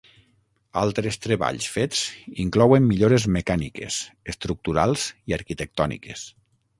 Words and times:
Altres 0.83 1.17
treballs 1.25 1.67
fets 1.73 1.99
inclouen 2.45 2.87
millores 2.91 3.27
mecàniques, 3.35 3.99
estructurals 4.35 5.05
i 5.33 5.37
arquitectòniques. 5.39 6.25